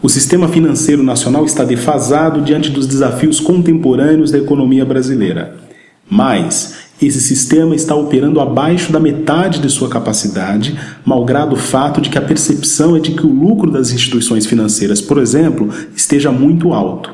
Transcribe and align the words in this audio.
O 0.00 0.08
sistema 0.08 0.46
financeiro 0.46 1.02
nacional 1.02 1.44
está 1.44 1.64
defasado 1.64 2.40
diante 2.40 2.70
dos 2.70 2.86
desafios 2.86 3.40
contemporâneos 3.40 4.30
da 4.30 4.38
economia 4.38 4.84
brasileira. 4.84 5.56
Mas 6.08 6.76
esse 7.02 7.20
sistema 7.20 7.74
está 7.74 7.96
operando 7.96 8.40
abaixo 8.40 8.92
da 8.92 9.00
metade 9.00 9.58
de 9.58 9.68
sua 9.68 9.88
capacidade, 9.88 10.78
malgrado 11.04 11.56
o 11.56 11.58
fato 11.58 12.00
de 12.00 12.10
que 12.10 12.18
a 12.18 12.22
percepção 12.22 12.96
é 12.96 13.00
de 13.00 13.10
que 13.10 13.26
o 13.26 13.32
lucro 13.32 13.72
das 13.72 13.90
instituições 13.90 14.46
financeiras, 14.46 15.00
por 15.00 15.18
exemplo, 15.18 15.68
esteja 15.96 16.30
muito 16.30 16.72
alto. 16.72 17.10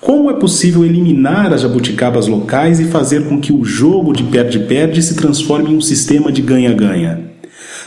Como 0.00 0.30
é 0.30 0.34
possível 0.34 0.86
eliminar 0.86 1.52
as 1.52 1.60
jabuticabas 1.60 2.26
locais 2.26 2.80
e 2.80 2.86
fazer 2.86 3.28
com 3.28 3.38
que 3.38 3.52
o 3.52 3.62
jogo 3.62 4.14
de 4.14 4.22
perde-perde 4.22 5.02
se 5.02 5.16
transforme 5.16 5.70
em 5.70 5.76
um 5.76 5.82
sistema 5.82 6.32
de 6.32 6.40
ganha-ganha? 6.40 7.33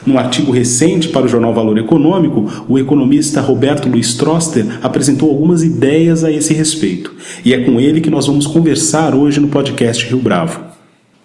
Num 0.05 0.17
artigo 0.17 0.51
recente 0.51 1.09
para 1.09 1.25
o 1.25 1.29
jornal 1.29 1.53
Valor 1.53 1.77
Econômico, 1.77 2.45
o 2.67 2.77
economista 2.77 3.41
Roberto 3.41 3.89
Luiz 3.89 4.13
Troster 4.13 4.65
apresentou 4.81 5.29
algumas 5.29 5.63
ideias 5.63 6.23
a 6.23 6.31
esse 6.31 6.53
respeito. 6.53 7.13
E 7.43 7.53
é 7.53 7.63
com 7.63 7.79
ele 7.79 8.01
que 8.01 8.09
nós 8.09 8.27
vamos 8.27 8.45
conversar 8.45 9.15
hoje 9.15 9.39
no 9.39 9.47
podcast 9.47 10.05
Rio 10.05 10.19
Bravo. 10.19 10.61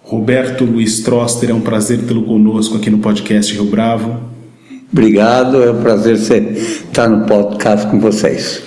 Roberto 0.03 0.65
Luiz 0.65 1.01
Troster, 1.01 1.49
é 1.49 1.53
um 1.53 1.61
prazer 1.61 1.99
tê-lo 1.99 2.23
conosco 2.23 2.77
aqui 2.77 2.89
no 2.89 2.99
podcast 2.99 3.53
Rio 3.53 3.65
Bravo. 3.65 4.19
Obrigado, 4.91 5.63
é 5.63 5.71
um 5.71 5.81
prazer 5.81 6.15
estar 6.15 7.07
no 7.07 7.25
podcast 7.25 7.87
com 7.87 7.99
vocês. 7.99 8.61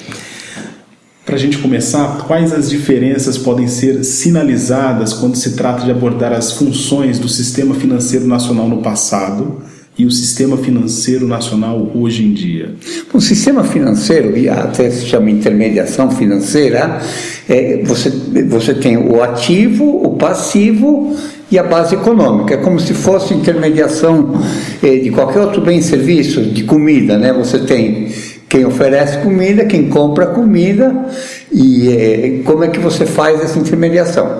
Para 1.25 1.34
a 1.34 1.38
gente 1.38 1.59
começar, 1.59 2.25
quais 2.27 2.53
as 2.53 2.70
diferenças 2.70 3.36
podem 3.36 3.66
ser 3.66 4.05
sinalizadas 4.05 5.12
quando 5.12 5.36
se 5.36 5.56
trata 5.56 5.84
de 5.84 5.91
abordar 5.91 6.33
as 6.33 6.53
funções 6.53 7.19
do 7.19 7.28
sistema 7.28 7.75
financeiro 7.75 8.27
nacional 8.27 8.69
no 8.69 8.78
passado 8.78 9.61
e 9.98 10.05
o 10.05 10.11
sistema 10.11 10.56
financeiro 10.56 11.27
nacional 11.27 11.91
hoje 11.94 12.25
em 12.25 12.33
dia? 12.33 12.75
O 13.12 13.20
sistema 13.20 13.64
financeiro, 13.64 14.36
e 14.36 14.48
até 14.48 14.91
se 14.91 15.06
chama 15.06 15.30
intermediação 15.30 16.11
financeira, 16.11 17.00
é, 17.48 17.83
você, 17.84 18.11
você 18.47 18.75
tem 18.75 18.97
o 18.98 19.22
ativo, 19.22 20.03
o 20.05 20.16
passivo 20.16 21.16
e 21.50 21.58
a 21.58 21.62
base 21.62 21.94
econômica. 21.94 22.55
É 22.55 22.56
como 22.58 22.78
se 22.78 22.92
fosse 22.92 23.33
intermediação 23.33 24.42
é, 24.83 24.97
de 24.97 25.11
qualquer 25.11 25.41
outro 25.41 25.62
bem 25.62 25.78
e 25.78 25.83
serviço, 25.83 26.42
de 26.42 26.64
comida, 26.64 27.16
né? 27.16 27.33
Você 27.33 27.60
tem 27.60 28.08
quem 28.48 28.64
oferece 28.64 29.19
comida, 29.19 29.64
quem 29.64 29.88
compra 29.88 30.27
comida 30.27 31.06
e 31.53 31.88
é, 31.88 32.42
como 32.44 32.64
é 32.64 32.69
que 32.69 32.78
você 32.78 33.06
faz 33.06 33.41
essa 33.41 33.58
intermediação. 33.58 34.38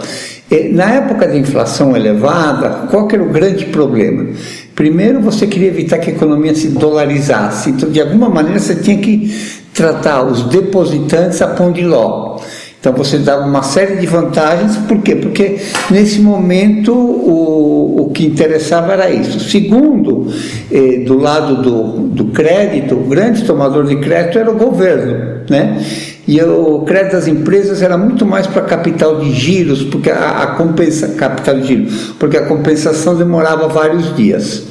É, 0.50 0.68
na 0.68 0.94
época 0.94 1.26
de 1.26 1.38
inflação 1.38 1.96
elevada, 1.96 2.86
qual 2.88 3.08
que 3.08 3.16
era 3.16 3.24
o 3.24 3.30
grande 3.30 3.64
problema? 3.66 4.28
Primeiro, 4.77 5.22
você 5.22 5.46
queria 5.46 5.69
evitar 5.69 5.98
que 5.98 6.10
a 6.10 6.12
economia 6.12 6.55
se 6.55 6.69
dolarizasse, 6.69 7.70
então, 7.70 7.91
de 7.91 7.98
alguma 7.98 8.28
maneira, 8.28 8.58
você 8.58 8.77
tinha 8.77 8.98
que 8.98 9.34
tratar 9.72 10.22
os 10.22 10.42
depositantes 10.44 11.41
a 11.41 11.48
pão 11.48 11.72
de 11.72 11.82
ló. 11.82 12.38
Então 12.78 12.92
você 12.92 13.19
dava 13.19 13.44
uma 13.44 13.62
série 13.62 13.97
de 13.97 14.06
vantagens, 14.06 14.77
por 14.86 14.98
quê? 14.98 15.16
Porque 15.16 15.56
nesse 15.91 16.20
momento 16.20 16.92
o, 16.92 18.03
o 18.03 18.10
que 18.10 18.25
interessava 18.26 18.92
era 18.92 19.10
isso. 19.10 19.41
Segundo, 19.41 20.32
eh, 20.70 20.98
do 21.04 21.19
lado 21.19 21.62
do, 21.62 21.82
do 22.08 22.26
crédito, 22.26 22.94
o 22.94 23.04
grande 23.04 23.44
tomador 23.44 23.87
de 23.87 23.97
crédito 23.97 24.38
era 24.38 24.50
o 24.50 24.54
governo, 24.54 25.41
né? 25.50 25.82
E 26.26 26.42
o 26.42 26.81
crédito 26.81 27.12
das 27.12 27.28
empresas 27.28 27.82
era 27.82 27.97
muito 27.97 28.26
mais 28.26 28.47
para 28.47 28.62
capital 28.62 29.20
de 29.20 29.32
giros, 29.32 29.84
porque 29.84 30.10
a, 30.10 30.42
a 30.42 30.47
compensa, 30.48 31.09
capital 31.09 31.60
de 31.60 31.66
giro, 31.66 31.87
porque 32.19 32.37
a 32.37 32.47
compensação 32.47 33.14
demorava 33.14 33.69
vários 33.69 34.14
dias. 34.16 34.64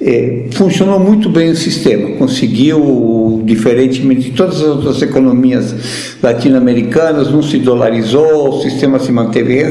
É, 0.00 0.46
funcionou 0.52 0.98
muito 0.98 1.30
bem 1.30 1.50
o 1.50 1.56
sistema, 1.56 2.16
conseguiu, 2.16 3.42
diferentemente 3.44 4.22
de 4.22 4.30
todas 4.32 4.56
as 4.56 4.62
outras 4.62 5.02
economias 5.02 5.74
latino-americanas, 6.22 7.30
não 7.30 7.42
se 7.42 7.58
dolarizou, 7.58 8.58
o 8.58 8.62
sistema 8.62 8.98
se 8.98 9.12
manteve 9.12 9.64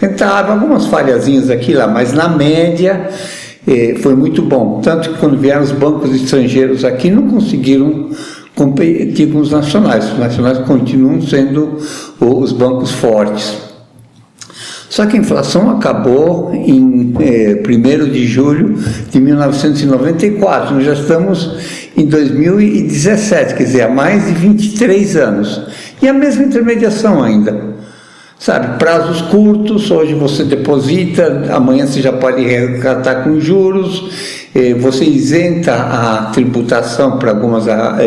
rentável, 0.00 0.52
algumas 0.52 0.86
falhazinhas 0.86 1.50
aqui 1.50 1.74
lá, 1.74 1.86
mas 1.86 2.12
na 2.12 2.28
média 2.28 3.08
é, 3.66 3.96
foi 3.96 4.14
muito 4.14 4.40
bom. 4.42 4.80
Tanto 4.82 5.10
que 5.10 5.18
quando 5.18 5.36
vieram 5.36 5.62
os 5.62 5.72
bancos 5.72 6.14
estrangeiros 6.14 6.84
aqui, 6.84 7.10
não 7.10 7.28
conseguiram 7.28 8.10
competir 8.58 9.30
com 9.32 9.38
os 9.38 9.52
nacionais. 9.52 10.12
Os 10.12 10.18
nacionais 10.18 10.58
continuam 10.58 11.22
sendo 11.22 11.78
os 12.20 12.50
bancos 12.50 12.90
fortes. 12.90 13.56
Só 14.90 15.06
que 15.06 15.16
a 15.16 15.20
inflação 15.20 15.70
acabou 15.70 16.52
em 16.52 17.14
é, 17.20 17.62
1 17.62 18.10
de 18.10 18.26
julho 18.26 18.74
de 19.10 19.20
1994. 19.20 20.74
Nós 20.74 20.84
já 20.84 20.94
estamos 20.94 21.56
em 21.96 22.06
2017, 22.06 23.54
quer 23.54 23.62
dizer, 23.62 23.82
há 23.82 23.88
mais 23.88 24.26
de 24.26 24.32
23 24.32 25.16
anos. 25.16 25.62
E 26.02 26.08
a 26.08 26.12
mesma 26.12 26.44
intermediação 26.44 27.22
ainda. 27.22 27.77
Sabe, 28.38 28.78
prazos 28.78 29.20
curtos, 29.22 29.90
hoje 29.90 30.14
você 30.14 30.44
deposita, 30.44 31.48
amanhã 31.50 31.86
você 31.86 32.00
já 32.00 32.12
pode 32.12 32.40
resgatar 32.44 33.24
com 33.24 33.40
juros, 33.40 34.48
eh, 34.54 34.74
você 34.74 35.04
isenta 35.04 35.74
a 35.74 36.26
tributação 36.26 37.18
para 37.18 37.30
algumas 37.30 37.64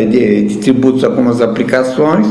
de, 0.08 0.42
de 0.46 0.56
tributos 0.56 1.04
algumas 1.04 1.42
aplicações, 1.42 2.26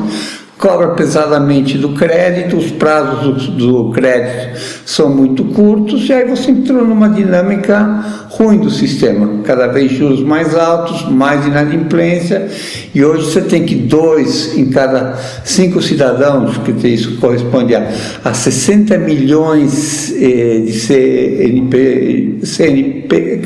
cobra 0.61 0.89
pesadamente 0.89 1.75
do 1.75 1.89
crédito, 1.89 2.55
os 2.55 2.69
prazos 2.69 3.47
do, 3.47 3.83
do, 3.83 3.91
crédito 3.91 4.59
são 4.85 5.09
muito 5.09 5.43
curtos, 5.45 6.07
e 6.07 6.13
aí 6.13 6.29
você 6.29 6.51
entrou 6.51 6.85
numa 6.85 7.09
dinâmica 7.09 8.27
ruim 8.29 8.59
do 8.59 8.69
sistema, 8.69 9.41
cada 9.43 9.65
vez 9.67 9.91
juros 9.91 10.21
mais 10.21 10.53
altos, 10.53 11.09
mais 11.09 11.47
inadimplência, 11.47 12.47
e 12.93 13.03
hoje 13.03 13.25
você 13.31 13.41
tem 13.41 13.65
que 13.65 13.73
dois 13.73 14.55
em 14.55 14.69
cada 14.69 15.15
cinco 15.43 15.81
cidadãos, 15.81 16.55
que 16.59 16.87
isso 16.87 17.17
corresponde 17.17 17.73
a, 17.73 17.89
a 18.23 18.31
60 18.31 18.99
milhões 18.99 20.13
eh, 20.15 20.61
de 20.63 20.73
CNP, 20.73 22.39
CNP 22.43 23.41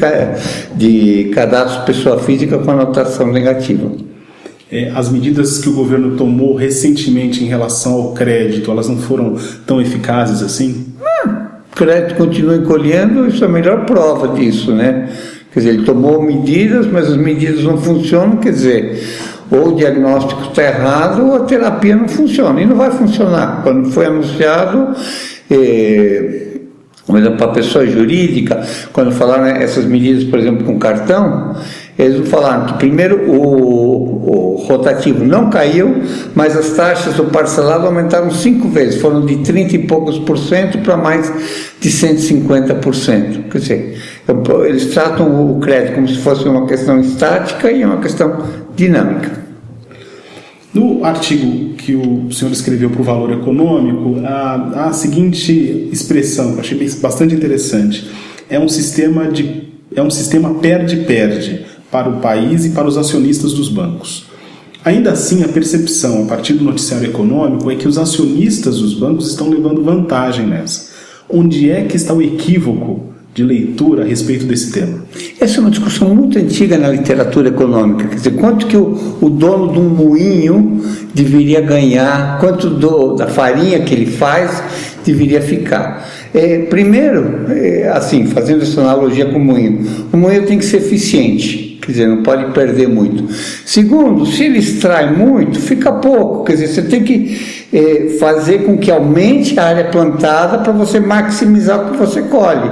de 0.76 1.32
cadastro 1.34 1.86
pessoa 1.86 2.20
física 2.20 2.58
com 2.58 2.72
anotação 2.72 3.32
negativa 3.32 4.15
é, 4.72 4.92
as 4.96 5.10
medidas 5.10 5.60
que 5.60 5.70
o 5.70 5.74
governo 5.74 6.16
tomou 6.18 6.56
recentemente 6.56 7.44
em 7.44 7.48
relação 7.48 7.94
ao 7.94 8.14
crédito, 8.14 8.72
elas 8.72 8.88
não 8.88 8.98
foram 8.98 9.38
tão 9.66 9.80
eficazes 9.80 10.42
assim? 10.42 10.88
Ah, 11.02 11.60
o 11.72 11.76
crédito 11.76 12.16
continua 12.16 12.56
encolhendo, 12.56 13.28
isso 13.28 13.44
é 13.44 13.48
a 13.48 13.52
melhor 13.52 13.86
prova 13.86 14.30
disso, 14.40 14.74
né? 14.74 15.10
Quer 15.52 15.60
dizer, 15.60 15.74
ele 15.76 15.86
tomou 15.86 16.22
medidas, 16.22 16.86
mas 16.88 17.08
as 17.10 17.18
medidas 17.18 17.64
não 17.64 17.78
funcionam, 17.78 18.38
quer 18.38 18.52
dizer, 18.52 19.02
ou 19.50 19.70
o 19.70 19.76
diagnóstico 19.76 20.50
está 20.50 20.64
errado 20.64 21.28
ou 21.28 21.36
a 21.36 21.40
terapia 21.42 21.96
não 21.96 22.08
funciona, 22.08 22.60
e 22.62 22.66
não 22.66 22.76
vai 22.76 22.92
funcionar. 22.92 23.62
Quando 23.64 23.90
foi 23.92 24.08
anunciado, 24.08 24.96
exemplo, 27.26 27.38
para 27.38 27.48
a 27.48 27.54
pessoa 27.54 27.86
jurídica, 27.86 28.66
quando 28.92 29.12
falaram 29.12 29.46
essas 29.46 29.86
medidas, 29.86 30.24
por 30.24 30.40
exemplo, 30.40 30.66
com 30.66 30.80
cartão, 30.80 31.56
eles 31.98 32.28
falaram 32.28 32.66
que 32.66 32.74
primeiro 32.74 33.30
o, 33.30 34.56
o, 34.56 34.56
rotativo 34.66 35.24
não 35.24 35.50
caiu, 35.50 36.04
mas 36.34 36.58
as 36.58 36.72
taxas 36.72 37.14
do 37.14 37.26
parcelado 37.26 37.86
aumentaram 37.86 38.30
cinco 38.32 38.68
vezes, 38.68 39.00
foram 39.00 39.26
de 39.26 39.38
30 39.38 39.76
e 39.76 39.80
poucos 39.88 40.20
por 40.20 40.38
cento 40.38 40.80
para 40.80 40.98
mais 40.98 41.32
de 41.80 41.90
150 41.90 42.76
por 42.76 42.94
cento. 42.94 43.50
Quer 43.50 43.58
dizer, 43.60 44.02
eles 44.68 44.88
tratam 44.88 45.52
o 45.52 45.60
crédito 45.60 45.96
como 45.96 46.08
se 46.08 46.18
fosse 46.18 46.46
uma 46.48 46.66
questão 46.66 47.00
estática 47.00 47.72
e 47.72 47.86
uma 47.86 48.02
questão 48.02 48.44
dinâmica. 48.76 49.46
No 50.74 51.06
artigo 51.06 51.76
que 51.76 51.96
o 51.96 52.30
senhor 52.34 52.52
escreveu 52.52 52.90
para 52.90 53.00
o 53.00 53.04
Valor 53.06 53.32
Econômico, 53.32 54.20
há 54.26 54.88
a 54.88 54.92
seguinte 54.92 55.88
expressão, 55.94 56.52
que 56.52 56.56
eu 56.56 56.60
achei 56.60 56.90
bastante 57.00 57.34
interessante. 57.34 58.12
É 58.50 58.60
um 58.60 58.68
sistema 58.68 59.30
de 59.30 59.64
é 59.96 60.02
um 60.02 60.10
sistema 60.10 60.56
perde-perde 60.56 61.66
para 61.96 62.10
o 62.10 62.18
país 62.18 62.66
e 62.66 62.72
para 62.72 62.86
os 62.86 62.98
acionistas 62.98 63.54
dos 63.54 63.70
bancos. 63.70 64.26
Ainda 64.84 65.12
assim, 65.12 65.46
a 65.46 65.48
percepção 65.48 66.24
a 66.24 66.26
partir 66.26 66.52
do 66.52 66.66
noticiário 66.66 67.08
econômico 67.08 67.72
é 67.72 67.76
que 67.76 67.88
os 67.88 67.98
acionistas 67.98 68.80
dos 68.80 68.94
bancos 68.96 69.30
estão 69.30 69.50
levando 69.50 69.82
vantagem 69.82 70.46
nessa. 70.46 70.90
Onde 71.30 71.72
é 71.72 71.86
que 71.86 71.96
está 71.96 72.14
o 72.14 72.22
equívoco 72.22 73.14
de 73.34 73.46
leitura 73.46 74.04
a 74.04 74.06
respeito 74.06 74.46
desse 74.46 74.74
tema? 74.74 75.06
Essa 75.40 75.60
é 75.60 75.62
uma 75.62 75.70
discussão 75.70 76.14
muito 76.14 76.38
antiga 76.38 76.78
na 76.78 76.90
literatura 76.90 77.48
econômica, 77.48 78.10
quer 78.10 78.16
dizer, 78.16 78.32
quanto 78.32 78.68
que 78.68 78.76
o, 78.76 79.18
o 79.22 79.30
dono 79.30 79.72
de 79.72 79.80
um 79.80 79.88
moinho 79.88 80.82
deveria 81.14 81.62
ganhar, 81.62 82.40
quanto 82.42 82.70
do, 82.70 83.16
da 83.16 83.28
farinha 83.28 83.80
que 83.80 83.94
ele 83.94 84.08
faz 84.08 84.62
deveria 85.06 85.42
ficar. 85.42 86.10
É, 86.34 86.60
primeiro, 86.64 87.46
é, 87.50 87.88
assim, 87.88 88.26
fazendo 88.26 88.64
essa 88.64 88.82
analogia 88.82 89.28
com 89.28 89.38
o 89.38 89.46
moinho, 89.46 89.88
o 90.12 90.18
moinho 90.18 90.46
tem 90.46 90.58
que 90.58 90.66
ser 90.66 90.78
eficiente, 90.78 91.65
quer 91.86 91.92
dizer, 91.92 92.08
não 92.08 92.24
pode 92.24 92.52
perder 92.52 92.88
muito. 92.88 93.32
Segundo, 93.66 94.26
se 94.26 94.46
ele 94.46 94.60
extrai 94.60 95.12
muito, 95.12 95.60
fica 95.60 95.92
pouco, 95.92 96.44
quer 96.44 96.54
dizer, 96.54 96.68
você 96.68 96.82
tem 96.82 97.04
que 97.04 97.66
é, 97.72 98.18
fazer 98.20 98.64
com 98.64 98.78
que 98.78 98.90
aumente 98.90 99.60
a 99.60 99.66
área 99.66 99.86
plantada 99.86 100.60
para 100.60 100.74
você 100.74 101.00
maximizar 101.00 101.80
o 101.80 101.92
que 101.92 101.98
você 101.98 102.24
colhe. 102.24 102.70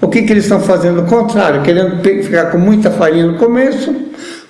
O 0.00 0.08
que, 0.08 0.22
que 0.22 0.32
eles 0.32 0.44
estão 0.44 0.60
fazendo? 0.60 1.02
O 1.02 1.04
contrário, 1.04 1.62
querendo 1.62 2.02
ficar 2.02 2.46
com 2.46 2.58
muita 2.58 2.90
farinha 2.90 3.26
no 3.26 3.38
começo, 3.38 3.94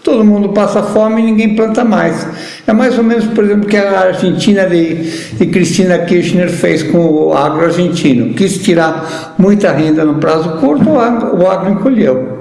todo 0.03 0.25
mundo 0.25 0.51
passa 0.51 0.83
fome 0.83 1.21
e 1.21 1.25
ninguém 1.25 1.57
planta 1.57 1.85
mais. 1.85 2.27
É 2.67 2.73
mais 2.73 2.97
ou 2.97 3.03
menos, 3.03 3.25
por 3.27 3.45
exemplo, 3.45 3.69
que 3.69 3.77
a 3.77 4.01
Argentina 4.01 4.65
de, 4.65 4.95
de 5.33 5.47
Cristina 5.47 5.99
Kirchner 5.99 6.49
fez 6.49 6.83
com 6.85 6.99
o 6.99 7.35
agro 7.35 7.65
argentino. 7.65 8.33
Quis 8.35 8.59
tirar 8.59 9.35
muita 9.37 9.73
renda 9.73 10.05
no 10.05 10.15
prazo 10.15 10.61
curto, 10.61 10.89
o 10.89 11.43
o 11.43 11.51
agro 11.51 11.73
encolheu. 11.73 12.36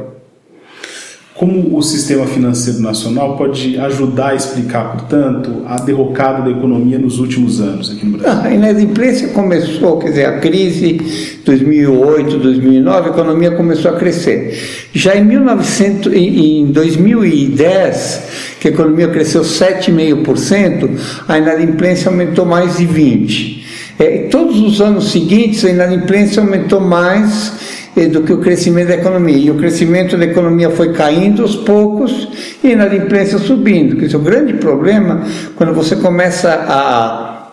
Como 1.36 1.78
o 1.78 1.82
sistema 1.82 2.26
financeiro 2.26 2.80
nacional 2.80 3.36
pode 3.36 3.78
ajudar 3.78 4.30
a 4.30 4.36
explicar, 4.36 4.94
portanto, 4.94 5.64
a 5.66 5.76
derrocada 5.82 6.44
da 6.44 6.50
economia 6.50 6.98
nos 6.98 7.20
últimos 7.20 7.60
anos 7.60 7.92
aqui 7.92 8.06
no 8.06 8.18
Brasil? 8.18 8.40
Ah, 8.42 8.48
a 8.48 8.54
inadimplência 8.54 9.28
começou, 9.28 10.00
quer 10.00 10.12
dizer, 10.12 10.26
a 10.28 10.40
crise 10.40 11.42
2008, 11.44 12.38
2009, 12.38 13.10
a 13.10 13.12
economia 13.12 13.52
começou 13.52 13.92
a 13.92 13.98
crescer. 13.98 14.88
Já 14.94 15.18
em, 15.18 15.26
1900, 15.26 16.14
em 16.14 16.68
2010, 16.68 18.24
que 18.62 18.70
a 18.70 18.72
economia 18.72 19.10
cresceu 19.10 19.42
7,5%, 19.42 20.90
a 21.28 21.38
inadimplência 21.38 22.10
aumentou 22.10 22.46
mais 22.46 22.78
de 22.78 22.88
20%. 22.88 23.66
É, 24.00 24.28
todos 24.32 24.62
os 24.62 24.80
anos 24.80 25.12
seguintes, 25.12 25.66
a 25.66 25.70
inadimplência 25.70 26.42
aumentou 26.42 26.80
mais 26.80 27.85
do 27.95 28.24
que 28.24 28.33
o 28.33 28.39
crescimento 28.39 28.89
da 28.89 28.95
economia. 28.95 29.38
E 29.38 29.50
o 29.50 29.56
crescimento 29.56 30.18
da 30.18 30.25
economia 30.25 30.69
foi 30.69 30.92
caindo 30.92 31.42
aos 31.42 31.56
poucos 31.56 32.27
e 32.62 32.68
a 32.68 32.71
inadimplência 32.71 33.39
subindo. 33.39 33.95
Que 33.95 34.13
é 34.13 34.18
o 34.18 34.21
grande 34.21 34.53
problema 34.56 35.24
quando 35.56 35.74
você 35.74 35.95
começa 35.95 36.51
a, 36.68 37.51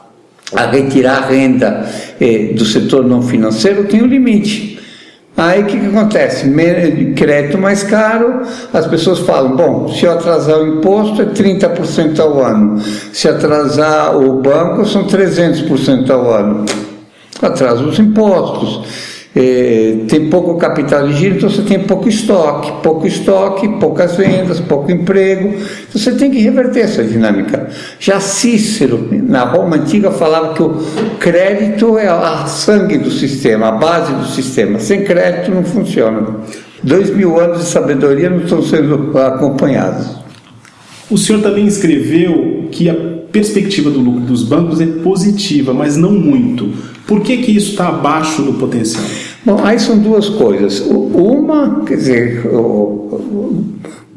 a 0.55 0.67
retirar 0.67 1.29
renda 1.29 1.89
eh, 2.21 2.53
do 2.55 2.65
setor 2.65 3.07
não 3.07 3.23
financeiro, 3.23 3.85
tem 3.85 4.03
um 4.03 4.07
limite. 4.07 4.81
Aí 5.37 5.63
o 5.63 5.67
que, 5.67 5.79
que 5.79 5.87
acontece? 5.87 6.47
Crédito 7.17 7.57
mais 7.57 7.83
caro, 7.83 8.43
as 8.73 8.87
pessoas 8.87 9.21
falam: 9.21 9.57
bom, 9.57 9.89
se 9.89 10.05
eu 10.05 10.13
atrasar 10.13 10.59
o 10.59 10.79
imposto 10.79 11.23
é 11.23 11.27
30% 11.27 12.19
ao 12.21 12.45
ano, 12.45 12.83
se 13.13 13.29
atrasar 13.29 14.17
o 14.17 14.41
banco 14.41 14.85
são 14.85 15.07
300% 15.07 16.11
ao 16.11 16.31
ano. 16.31 16.67
Atrasa 17.41 17.83
os 17.83 17.99
impostos 17.99 19.22
é, 19.35 19.97
tem 20.09 20.29
pouco 20.29 20.57
capital 20.59 21.09
de 21.09 21.15
giro, 21.15 21.37
então 21.37 21.49
você 21.49 21.63
tem 21.63 21.81
pouco 21.81 22.07
estoque, 22.07 22.71
pouco 22.83 23.07
estoque, 23.07 23.67
poucas 23.81 24.17
vendas, 24.17 24.61
pouco 24.61 24.93
emprego. 24.93 25.49
Então 25.49 26.01
você 26.01 26.13
tem 26.13 26.31
que 26.31 26.39
reverter 26.39 26.81
essa 26.81 27.03
dinâmica. 27.03 27.69
Já 27.99 28.21
Cícero, 28.21 29.09
na 29.11 29.45
Roma 29.45 29.77
antiga, 29.77 30.11
falava 30.11 30.53
que 30.53 30.63
o 30.63 30.83
crédito 31.19 31.97
é 31.97 32.09
a 32.09 32.45
sangue 32.47 32.99
do 32.99 33.11
sistema, 33.11 33.69
a 33.69 33.73
base 33.73 34.13
do 34.13 34.27
sistema. 34.27 34.79
Sem 34.79 35.03
crédito 35.03 35.51
não 35.51 35.65
funciona. 35.65 36.37
Dois 36.83 37.09
mil 37.09 37.41
anos 37.41 37.61
de 37.61 37.65
sabedoria 37.65 38.29
não 38.29 38.41
estão 38.41 38.63
sendo 38.63 39.17
acompanhados. 39.19 40.15
O 41.11 41.17
senhor 41.17 41.41
também 41.41 41.67
escreveu 41.67 42.69
que 42.71 42.91
a 42.91 42.95
perspectiva 43.31 43.91
do 43.91 43.99
lucro 44.01 44.21
dos 44.21 44.43
bancos 44.43 44.81
é 44.81 44.87
positiva, 44.87 45.73
mas 45.73 45.97
não 45.97 46.13
muito. 46.13 46.92
Por 47.07 47.21
que, 47.21 47.39
que 47.39 47.57
isso 47.57 47.73
está 47.73 47.89
abaixo 47.89 48.43
do 48.43 48.55
potencial? 48.55 49.05
Bom, 49.45 49.61
aí 49.65 49.79
são 49.79 49.99
duas 49.99 50.29
coisas. 50.29 50.81
Uma, 50.81 51.83
quer 51.85 51.97
dizer, 51.97 52.43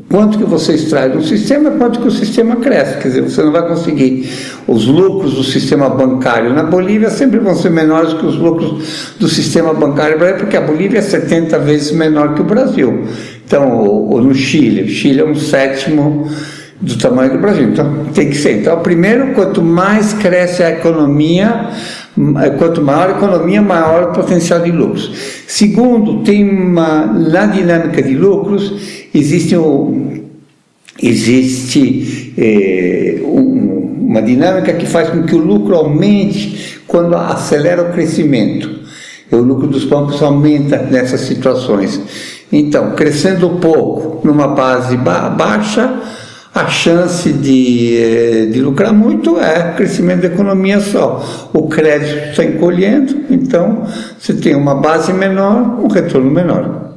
quanto 0.09 0.37
que 0.37 0.43
você 0.43 0.73
extrai 0.73 1.09
do 1.09 1.21
sistema, 1.23 1.71
quanto 1.71 1.99
que 1.99 2.07
o 2.07 2.11
sistema 2.11 2.57
cresce. 2.57 2.97
Quer 2.99 3.07
dizer, 3.07 3.21
você 3.21 3.43
não 3.43 3.51
vai 3.51 3.67
conseguir. 3.67 4.29
Os 4.67 4.85
lucros 4.85 5.33
do 5.33 5.43
sistema 5.43 5.89
bancário 5.89 6.53
na 6.53 6.63
Bolívia 6.63 7.09
sempre 7.09 7.39
vão 7.39 7.55
ser 7.55 7.71
menores 7.71 8.13
que 8.13 8.25
os 8.25 8.35
lucros 8.35 9.15
do 9.19 9.27
sistema 9.27 9.73
bancário 9.73 10.17
brasileiro, 10.17 10.45
porque 10.45 10.57
a 10.57 10.61
Bolívia 10.61 10.99
é 10.99 11.01
70 11.01 11.57
vezes 11.59 11.91
menor 11.91 12.35
que 12.35 12.41
o 12.41 12.45
Brasil. 12.45 13.05
Então, 13.45 13.79
ou, 13.79 14.21
no 14.21 14.33
Chile, 14.33 14.83
o 14.83 14.89
Chile 14.89 15.21
é 15.21 15.25
um 15.25 15.35
sétimo 15.35 16.29
do 16.81 16.97
tamanho 16.97 17.33
do 17.33 17.39
Brasil. 17.39 17.69
Então, 17.69 18.05
tem 18.13 18.29
que 18.29 18.35
ser. 18.35 18.59
Então, 18.59 18.79
primeiro, 18.79 19.33
quanto 19.33 19.61
mais 19.61 20.13
cresce 20.13 20.63
a 20.63 20.71
economia, 20.71 21.69
é, 22.43 22.49
quanto 22.51 22.81
maior 22.81 23.09
a 23.09 23.17
economia, 23.17 23.61
maior 23.61 24.09
o 24.09 24.13
potencial 24.13 24.61
de 24.61 24.71
lucros. 24.71 25.11
Segundo, 25.47 26.23
tem 26.23 26.49
uma, 26.49 27.05
na 27.05 27.45
dinâmica 27.45 28.01
de 28.01 28.15
lucros, 28.15 28.73
existe, 29.13 29.57
um, 29.57 30.23
existe 31.01 32.33
é, 32.37 33.21
um, 33.23 34.07
uma 34.09 34.21
dinâmica 34.21 34.73
que 34.73 34.85
faz 34.85 35.09
com 35.09 35.23
que 35.23 35.35
o 35.35 35.39
lucro 35.39 35.75
aumente 35.75 36.81
quando 36.87 37.15
acelera 37.15 37.83
o 37.83 37.93
crescimento. 37.93 38.85
O 39.31 39.37
lucro 39.37 39.67
dos 39.67 39.83
bancos 39.85 40.21
aumenta 40.21 40.77
nessas 40.77 41.21
situações. 41.21 41.99
Então, 42.51 42.91
crescendo 42.91 43.49
pouco 43.61 44.25
numa 44.25 44.47
base 44.47 44.95
ba 44.95 45.29
baixa, 45.29 45.99
a 46.55 46.69
chance 46.69 47.33
de, 47.33 47.97
eh, 47.97 48.45
de 48.45 48.61
lucrar 48.61 48.93
muito 48.93 49.37
é 49.37 49.73
crescimento 49.73 50.21
da 50.21 50.27
economia 50.27 50.79
só. 50.79 51.49
O 51.53 51.67
crédito 51.67 52.29
está 52.29 52.45
encolhendo, 52.45 53.13
então 53.29 53.85
você 54.17 54.33
tem 54.33 54.55
uma 54.55 54.73
base 54.73 55.11
menor, 55.11 55.81
um 55.83 55.87
retorno 55.87 56.31
menor. 56.31 56.95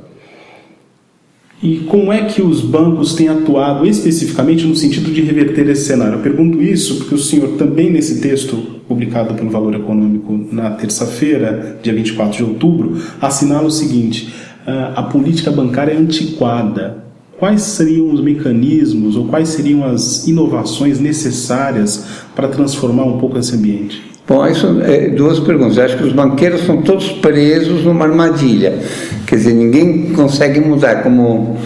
E 1.60 1.78
como 1.90 2.12
é 2.12 2.22
que 2.22 2.40
os 2.40 2.60
bancos 2.60 3.14
têm 3.14 3.28
atuado 3.28 3.84
especificamente 3.84 4.64
no 4.64 4.76
sentido 4.76 5.10
de 5.10 5.22
reverter 5.22 5.68
esse 5.68 5.86
cenário? 5.86 6.14
Eu 6.14 6.20
pergunto 6.20 6.62
isso 6.62 6.98
porque 6.98 7.16
o 7.16 7.18
senhor 7.18 7.56
também 7.58 7.90
nesse 7.90 8.20
texto 8.20 8.56
publicado 8.86 9.34
pelo 9.34 9.50
Valor 9.50 9.74
Econômico 9.74 10.38
na 10.52 10.70
terça-feira, 10.70 11.80
dia 11.82 11.92
24 11.92 12.36
de 12.36 12.44
outubro, 12.44 12.96
assinala 13.20 13.66
o 13.66 13.72
seguinte: 13.72 14.32
ah, 14.64 14.92
a 14.94 15.02
política 15.02 15.50
bancária 15.50 15.94
é 15.94 15.96
antiquada, 15.96 17.07
quais 17.38 17.62
seriam 17.62 18.10
os 18.12 18.20
mecanismos 18.20 19.16
ou 19.16 19.26
quais 19.26 19.48
seriam 19.50 19.84
as 19.84 20.26
inovações 20.26 20.98
necessárias 20.98 22.04
para 22.34 22.48
transformar 22.48 23.04
um 23.04 23.18
pouco 23.18 23.38
esse 23.38 23.54
ambiente? 23.54 24.02
Bom, 24.26 24.46
isso 24.46 24.82
é 24.82 25.08
duas 25.08 25.40
perguntas. 25.40 25.78
Eu 25.78 25.84
acho 25.84 25.96
que 25.96 26.04
os 26.04 26.12
banqueiros 26.12 26.60
são 26.62 26.82
todos 26.82 27.10
presos 27.12 27.84
numa 27.84 28.04
armadilha. 28.04 28.78
Quer 29.26 29.36
dizer, 29.36 29.54
ninguém 29.54 30.12
consegue 30.12 30.60
mudar. 30.60 31.02
Como 31.02 31.56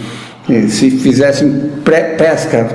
se 0.67 0.91
fizessem 0.91 1.71
pesca, 2.17 2.65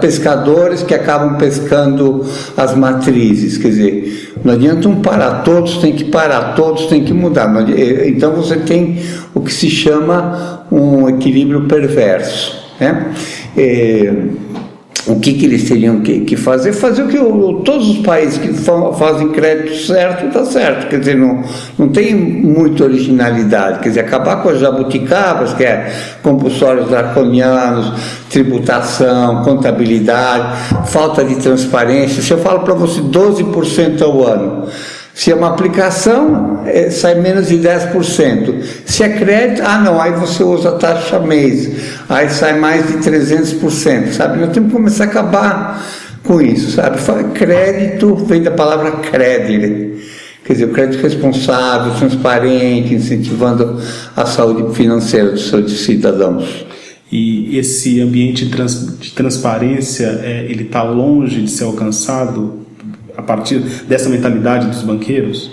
pescadores 0.00 0.82
que 0.82 0.94
acabam 0.94 1.36
pescando 1.36 2.24
as 2.56 2.74
matrizes. 2.74 3.58
Quer 3.58 3.68
dizer, 3.68 4.34
não 4.42 4.54
adianta 4.54 4.88
um 4.88 5.02
parar, 5.02 5.42
todos 5.42 5.76
têm 5.78 5.92
que 5.92 6.04
parar, 6.04 6.54
todos 6.54 6.86
têm 6.86 7.04
que 7.04 7.12
mudar. 7.12 7.52
Eh, 7.70 8.08
então 8.08 8.32
você 8.32 8.56
tem 8.56 8.98
o 9.34 9.40
que 9.40 9.52
se 9.52 9.68
chama 9.68 10.66
um 10.70 11.08
equilíbrio 11.08 11.66
perverso. 11.66 12.62
Né? 12.80 13.12
É, 13.56 14.12
o 15.06 15.18
que, 15.18 15.34
que 15.34 15.46
eles 15.46 15.68
teriam 15.68 16.00
que, 16.00 16.20
que, 16.20 16.36
fazer? 16.36 16.72
Fazer 16.72 17.02
o 17.02 17.08
que 17.08 17.18
o, 17.18 17.54
todos 17.64 17.88
os 17.88 17.98
países 17.98 18.38
que 18.38 18.52
fa 18.52 18.92
fazem 18.92 19.28
crédito 19.30 19.76
certo, 19.86 20.26
está 20.26 20.44
certo. 20.44 20.88
Quer 20.88 21.00
dizer, 21.00 21.16
não, 21.16 21.42
não 21.78 21.88
tem 21.88 22.14
muita 22.14 22.84
originalidade. 22.84 23.80
Quer 23.80 23.88
dizer, 23.88 24.00
acabar 24.00 24.42
com 24.42 24.50
as 24.50 24.60
jabuticabas, 24.60 25.52
que 25.54 25.64
é 25.64 25.92
compulsórios 26.22 26.88
draconianos, 26.88 27.92
tributação, 28.30 29.42
contabilidade, 29.42 30.56
falta 30.86 31.24
de 31.24 31.36
transparência. 31.36 32.22
Se 32.22 32.30
eu 32.30 32.38
falo 32.38 32.60
para 32.60 32.74
você 32.74 33.00
12% 33.00 34.02
ao 34.02 34.24
ano, 34.24 34.68
se 35.14 35.30
é 35.30 35.34
uma 35.34 35.48
aplicação, 35.48 36.51
é, 36.66 36.90
sai 36.90 37.14
menos 37.14 37.48
de 37.48 37.58
10%. 37.58 38.62
Se 38.84 39.02
é 39.02 39.08
crédito, 39.10 39.62
ah 39.64 39.78
não, 39.78 40.00
aí 40.00 40.12
você 40.12 40.42
usa 40.42 40.70
a 40.70 40.72
taxa 40.72 41.18
mês, 41.18 41.70
aí 42.08 42.28
sai 42.30 42.58
mais 42.58 42.86
de 42.86 42.94
300%, 42.98 44.12
sabe? 44.12 44.40
Nós 44.40 44.52
temos 44.52 44.70
que 44.70 44.76
começar 44.76 45.04
a 45.04 45.06
acabar 45.06 45.86
com 46.22 46.40
isso, 46.40 46.72
sabe? 46.72 46.98
Crédito 47.34 48.14
vem 48.16 48.42
da 48.42 48.50
palavra 48.50 48.92
crédito, 48.92 50.00
quer 50.44 50.52
dizer, 50.52 50.64
o 50.66 50.70
crédito 50.70 51.02
responsável, 51.02 51.94
transparente, 51.94 52.94
incentivando 52.94 53.80
a 54.16 54.26
saúde 54.26 54.74
financeira 54.74 55.30
dos 55.30 55.48
seus 55.48 55.72
cidadãos. 55.80 56.66
E 57.10 57.58
esse 57.58 58.00
ambiente 58.00 58.46
de 58.46 59.10
transparência, 59.12 60.20
é, 60.22 60.46
ele 60.48 60.64
está 60.64 60.82
longe 60.82 61.42
de 61.42 61.50
ser 61.50 61.64
alcançado 61.64 62.62
a 63.16 63.22
partir 63.22 63.58
dessa 63.86 64.08
mentalidade 64.08 64.66
dos 64.66 64.82
banqueiros? 64.82 65.51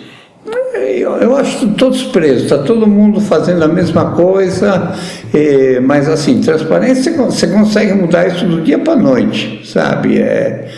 Eu, 0.80 1.12
eu 1.18 1.38
acho 1.38 1.68
todos 1.70 2.04
presos, 2.04 2.44
está 2.44 2.58
todo 2.60 2.88
mundo 2.88 3.22
fazendo 3.22 3.64
a 3.64 3.68
mesma 3.68 4.12
coisa, 4.12 4.94
é, 5.34 5.80
mas 5.80 6.08
assim, 6.08 6.42
transparência, 6.42 7.16
você 7.16 7.48
consegue 7.48 7.94
mudar 7.94 8.28
isso 8.28 8.46
do 8.46 8.62
dia 8.62 8.80
para 8.80 8.94
a 8.94 8.96
noite, 8.96 9.62
sabe? 9.66 10.20
É, 10.20 10.70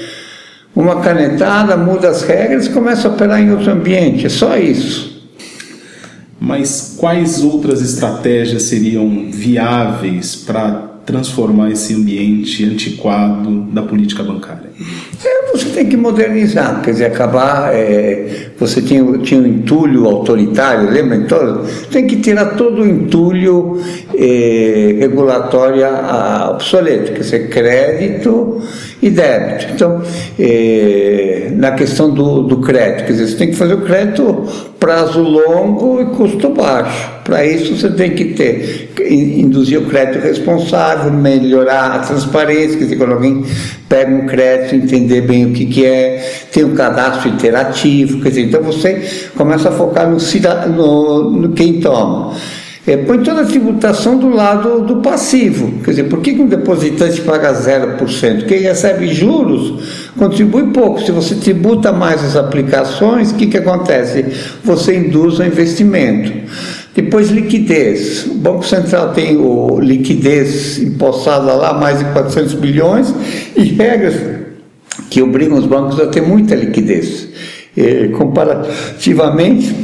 uma 0.75 1.01
canetada, 1.01 1.75
muda 1.77 2.09
as 2.09 2.23
regras 2.23 2.67
e 2.67 2.69
começa 2.69 3.07
a 3.07 3.11
operar 3.11 3.41
em 3.41 3.51
outro 3.51 3.71
ambiente, 3.71 4.25
é 4.25 4.29
só 4.29 4.57
isso. 4.57 5.11
Mas 6.39 6.95
quais 6.97 7.43
outras 7.43 7.81
estratégias 7.81 8.63
seriam 8.63 9.29
viáveis 9.31 10.35
para 10.35 10.89
transformar 11.05 11.69
esse 11.69 11.93
ambiente 11.93 12.65
antiquado 12.65 13.65
da 13.71 13.83
política 13.83 14.23
bancária? 14.23 14.70
É, 15.23 15.51
você 15.51 15.69
tem 15.69 15.85
que 15.85 15.97
modernizar, 15.97 16.81
quer 16.81 16.91
dizer, 16.91 17.05
acabar. 17.05 17.73
É, 17.73 18.47
você 18.57 18.81
tinha, 18.81 19.03
tinha 19.19 19.41
um 19.41 19.45
entulho 19.45 20.05
autoritário, 20.05 20.89
lembra? 20.89 21.15
Então, 21.15 21.63
tem 21.91 22.07
que 22.07 22.17
tirar 22.17 22.55
todo 22.55 22.81
o 22.81 22.87
entulho 22.87 23.81
é, 24.15 24.95
regulatório 24.99 25.85
obsoleto, 26.49 27.13
quer 27.13 27.19
dizer, 27.19 27.49
crédito 27.49 28.61
e 29.01 29.09
débito. 29.09 29.73
Então, 29.73 30.01
é, 30.39 31.51
na 31.55 31.71
questão 31.71 32.13
do, 32.13 32.43
do 32.43 32.57
crédito, 32.57 33.05
quer 33.05 33.13
dizer, 33.13 33.27
você 33.27 33.37
tem 33.37 33.49
que 33.49 33.55
fazer 33.55 33.73
o 33.73 33.81
crédito 33.81 34.47
prazo 34.79 35.21
longo 35.21 36.01
e 36.01 36.05
custo 36.15 36.49
baixo. 36.49 37.21
Para 37.23 37.45
isso 37.45 37.75
você 37.75 37.89
tem 37.91 38.11
que 38.11 38.33
ter, 38.33 38.91
induzir 39.09 39.79
o 39.79 39.85
crédito 39.85 40.23
responsável, 40.23 41.11
melhorar 41.11 41.91
a 41.91 41.99
transparência, 41.99 42.77
quer 42.77 42.85
dizer, 42.85 42.95
quando 42.97 43.13
alguém 43.13 43.45
pega 43.87 44.11
um 44.11 44.25
crédito, 44.25 44.70
entender 44.75 45.21
bem 45.21 45.45
o 45.45 45.53
que, 45.53 45.65
que 45.65 45.85
é, 45.85 46.47
tem 46.51 46.63
um 46.63 46.75
cadastro 46.75 47.29
interativo, 47.29 48.21
quer 48.21 48.29
dizer, 48.29 48.41
então 48.41 48.61
você 48.61 49.29
começa 49.35 49.69
a 49.69 49.71
focar 49.71 50.09
no, 50.09 50.17
no, 50.69 51.31
no 51.31 51.49
quem 51.49 51.79
toma. 51.79 52.33
É, 52.85 52.97
põe 52.97 53.19
toda 53.19 53.41
a 53.41 53.45
tributação 53.45 54.17
do 54.17 54.29
lado 54.29 54.81
do 54.81 54.97
passivo. 54.97 55.79
Quer 55.83 55.91
dizer, 55.91 56.03
por 56.05 56.19
que, 56.19 56.31
um 56.31 56.47
depositante 56.47 57.21
paga 57.21 57.53
0%? 57.53 58.45
Quem 58.47 58.61
recebe 58.61 59.07
juros 59.13 60.09
contribui 60.17 60.67
pouco. 60.71 60.99
Se 60.99 61.11
você 61.11 61.35
tributa 61.35 61.91
mais 61.91 62.23
as 62.23 62.35
aplicações, 62.35 63.31
o 63.31 63.35
que, 63.35 63.45
que 63.45 63.57
acontece? 63.57 64.25
Você 64.63 64.95
induz 64.95 65.37
o 65.37 65.43
investimento. 65.43 66.33
Depois, 66.95 67.29
liquidez. 67.29 68.25
O 68.25 68.33
Banco 68.33 68.65
Central 68.65 69.13
tem 69.13 69.37
o 69.37 69.79
liquidez 69.79 70.79
empossada 70.79 71.53
lá, 71.53 71.73
mais 71.75 71.99
de 71.99 72.05
400 72.05 72.55
bilhões, 72.55 73.13
e 73.55 73.63
regras 73.63 74.40
que 75.11 75.21
obrigam 75.21 75.57
os 75.57 75.65
bancos 75.65 75.99
a 75.99 76.07
ter 76.07 76.21
muita 76.21 76.55
liquidez. 76.55 77.27
Comparativamente, 78.17 79.75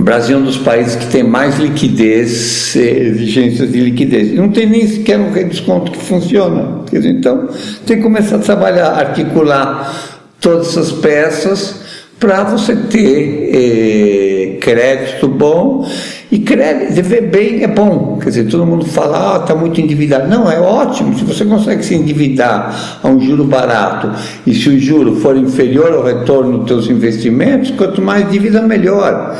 o 0.00 0.02
Brasil 0.02 0.38
é 0.38 0.40
um 0.40 0.44
dos 0.44 0.56
países 0.56 0.96
que 0.96 1.06
tem 1.06 1.22
mais 1.22 1.58
liquidez, 1.58 2.74
exigências 2.74 3.70
de 3.70 3.78
liquidez. 3.78 4.32
Não 4.32 4.48
tem 4.48 4.66
nem 4.66 4.86
sequer 4.88 5.20
um 5.20 5.30
redesconto 5.30 5.92
que 5.92 5.98
funciona. 5.98 6.80
Então, 6.92 7.50
tem 7.86 7.98
que 7.98 8.02
começar 8.02 8.36
a 8.36 8.38
trabalhar, 8.38 8.88
articular 8.88 9.94
todas 10.40 10.68
essas 10.68 10.92
peças 10.92 11.76
para 12.18 12.44
você 12.44 12.74
ter 12.74 13.50
eh, 13.52 14.25
crédito 14.66 15.28
bom 15.28 15.88
e 16.30 16.40
crédito, 16.40 16.94
dever 16.94 17.30
bem 17.30 17.62
é 17.62 17.68
bom. 17.68 18.18
Quer 18.20 18.30
dizer, 18.30 18.48
todo 18.48 18.66
mundo 18.66 18.84
fala, 18.84 19.36
ah, 19.36 19.40
está 19.40 19.54
muito 19.54 19.80
endividado. 19.80 20.28
Não, 20.28 20.50
é 20.50 20.58
ótimo. 20.58 21.16
Se 21.16 21.24
você 21.24 21.44
consegue 21.44 21.84
se 21.84 21.94
endividar 21.94 22.98
a 23.00 23.08
um 23.08 23.20
juro 23.20 23.44
barato 23.44 24.10
e 24.44 24.52
se 24.52 24.68
o 24.68 24.76
juro 24.76 25.20
for 25.20 25.36
inferior 25.36 25.92
ao 25.92 26.02
retorno 26.02 26.58
dos 26.58 26.68
seus 26.68 26.90
investimentos, 26.90 27.70
quanto 27.70 28.02
mais 28.02 28.28
dívida, 28.28 28.60
melhor. 28.60 29.38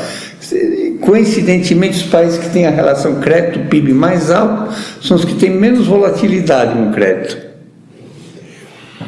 Coincidentemente, 1.01 1.97
os 1.97 2.03
países 2.03 2.39
que 2.39 2.49
têm 2.49 2.65
a 2.65 2.71
relação 2.71 3.15
crédito-PIB 3.15 3.93
mais 3.93 4.31
alta 4.31 4.69
são 5.01 5.17
os 5.17 5.25
que 5.25 5.35
têm 5.35 5.49
menos 5.49 5.87
volatilidade 5.87 6.79
no 6.79 6.93
crédito. 6.93 7.37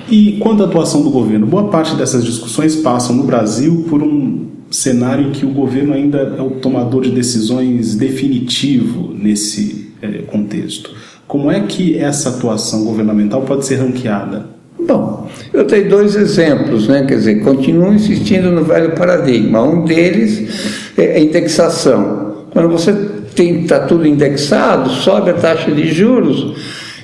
E 0.10 0.34
quanto 0.40 0.64
à 0.64 0.66
atuação 0.66 1.02
do 1.02 1.12
governo? 1.12 1.46
Boa 1.46 1.70
parte 1.70 1.96
dessas 1.96 2.26
discussões 2.26 2.76
passam 2.76 3.16
no 3.16 3.24
Brasil 3.24 3.86
por 3.90 4.04
um 4.04 4.59
cenário 4.72 5.28
em 5.28 5.32
que 5.32 5.46
o 5.46 5.50
governo 5.50 5.94
ainda 5.94 6.36
é 6.38 6.42
o 6.42 6.52
tomador 6.52 7.04
de 7.04 7.12
decisões 7.12 7.96
definitivo 7.96 9.14
nesse 9.14 9.92
é, 10.02 10.20
contexto. 10.24 10.92
Como 11.28 11.52
é 11.52 11.60
que 11.62 11.98
essa 11.98 12.30
atuação 12.30 12.84
governamental 12.86 13.42
pode 13.42 13.66
ser 13.66 13.76
ranqueada? 13.76 14.48
Bom, 14.80 15.30
eu 15.54 15.66
tenho 15.66 15.90
dois 15.90 16.16
exemplos, 16.16 16.88
né? 16.88 17.06
quer 17.06 17.16
dizer, 17.16 17.44
continuo 17.44 17.94
insistindo 17.94 18.50
no 18.50 18.64
velho 18.64 18.96
paradigma. 18.96 19.62
Um 19.62 19.86
deles 19.86 20.92
é 20.98 21.18
a 21.18 21.20
indexação. 21.20 22.46
Quando 22.52 22.70
você 22.70 22.96
está 23.38 23.82
tudo 23.82 24.08
indexado, 24.08 24.90
sobe 24.90 25.32
a 25.32 25.34
taxa 25.34 25.72
de 25.72 25.94
juros, 25.94 26.58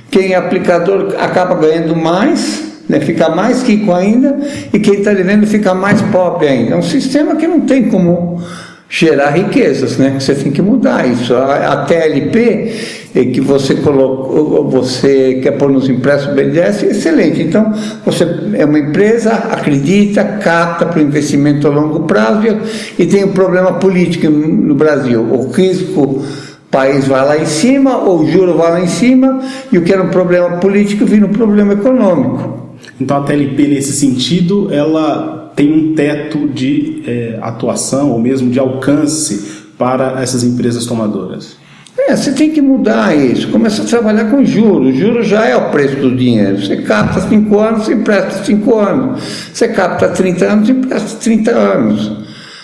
quem 0.10 0.32
é 0.32 0.36
aplicador 0.36 1.14
acaba 1.20 1.56
ganhando 1.56 1.96
mais 1.96 2.65
né, 2.88 3.00
fica 3.00 3.30
mais 3.30 3.64
rico 3.64 3.92
ainda 3.94 4.38
e 4.72 4.80
quem 4.80 4.96
está 4.96 5.14
devendo 5.14 5.46
fica 5.48 5.74
mais 5.74 6.02
pobre 6.04 6.48
ainda. 6.48 6.74
É 6.74 6.78
um 6.78 6.82
sistema 6.82 7.36
que 7.36 7.48
não 7.48 7.62
tem 7.62 7.90
como 7.90 8.42
gerar 8.90 9.32
riquezas, 9.32 9.98
né? 9.98 10.16
Você 10.20 10.36
tem 10.36 10.52
que 10.52 10.62
mudar 10.62 11.08
isso. 11.08 11.36
A, 11.36 11.86
TLP 11.86 12.74
é 13.16 13.26
que 13.26 13.42
você 13.42 13.76
colocou, 13.76 14.70
você 14.70 15.40
quer 15.42 15.52
pôr 15.52 15.70
nos 15.70 15.90
empréstimos 15.90 16.36
BNDES, 16.36 16.84
é 16.84 16.88
excelente. 16.88 17.42
Então, 17.42 17.74
você 18.06 18.26
é 18.54 18.64
uma 18.66 18.80
empresa, 18.80 19.32
acredita, 19.32 20.24
capta 20.24 20.86
para 20.86 21.00
o 21.00 21.02
investimento 21.02 21.68
a 21.68 21.72
longo 21.72 22.02
prazo 22.02 22.42
e, 22.98 23.04
e 23.04 23.06
tem 23.06 23.24
um 23.24 23.34
problema 23.34 23.74
político 23.74 24.30
no 24.30 24.76
Brasil. 24.76 25.22
O 25.22 25.52
risco 25.52 26.24
país 26.70 27.08
vai 27.08 27.26
lá 27.26 27.38
em 27.38 27.46
cima, 27.46 27.98
ou 27.98 28.22
o 28.22 28.32
juro 28.32 28.58
vai 28.58 28.72
lá 28.72 28.82
em 28.82 28.88
cima, 28.88 29.42
e 29.72 29.78
o 29.78 29.82
que 29.82 29.94
era 29.94 30.04
um 30.04 30.10
problema 30.10 30.58
político 30.58 31.06
vira 31.06 31.26
um 31.26 31.32
problema 31.32 31.74
econômico. 31.74 32.65
Então 33.00 33.18
a 33.18 33.22
TLP 33.22 33.68
nesse 33.68 33.94
sentido 33.94 34.74
ela 34.74 35.52
tem 35.56 35.72
um 35.72 35.96
teto 35.96 36.48
de 36.48 37.04
é, 37.08 37.40
atuação 37.42 38.12
ou 38.12 38.20
mesmo 38.20 38.50
de 38.50 38.60
alcance 38.60 39.64
para 39.78 40.22
essas 40.22 40.44
empresas 40.44 40.86
tomadoras. 40.86 41.58
É, 41.98 42.14
você 42.14 42.34
tem 42.34 42.52
que 42.52 42.62
mudar 42.62 43.16
isso, 43.16 43.48
começa 43.48 43.82
a 43.82 43.86
trabalhar 43.86 44.26
com 44.26 44.44
juros. 44.44 44.96
Juros 44.96 45.28
já 45.28 45.46
é 45.46 45.56
o 45.56 45.70
preço 45.70 45.96
do 45.96 46.14
dinheiro. 46.14 46.62
Você 46.62 46.78
capta 46.78 47.22
5 47.22 47.60
anos, 47.60 47.90
empresta 47.90 48.44
5 48.44 48.78
anos. 48.78 49.24
Você 49.54 49.70
capta 49.70 50.10
30 50.10 50.46
anos, 50.46 50.70
empresta 50.70 51.18
30 51.20 51.52
anos. 51.52 52.12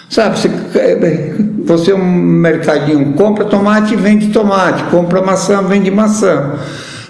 Sabe, 0.09 0.37
você, 0.37 0.49
é, 0.75 1.35
você 1.63 1.91
é 1.91 1.95
um 1.95 2.13
mercadinho, 2.13 3.13
compra 3.13 3.45
tomate 3.45 3.95
vende 3.95 4.27
tomate, 4.27 4.83
compra 4.91 5.21
maçã, 5.21 5.63
vende 5.63 5.89
maçã. 5.89 6.55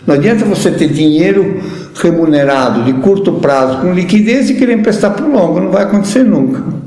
Não 0.05 0.13
adianta 0.13 0.45
você 0.45 0.69
ter 0.69 0.89
dinheiro 0.89 1.59
remunerado 2.01 2.83
de 2.83 2.93
curto 3.01 3.33
prazo 3.33 3.81
com 3.81 3.93
liquidez 3.93 4.49
e 4.49 4.55
querer 4.55 4.77
emprestar 4.77 5.13
por 5.13 5.27
longo, 5.27 5.59
não 5.59 5.71
vai 5.71 5.83
acontecer 5.83 6.23
nunca. 6.23 6.81